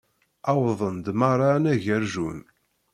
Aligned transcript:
Wwḍen-d 0.55 1.05
merra 1.19 1.47
anagar 1.55 2.03
Jun. 2.13 2.39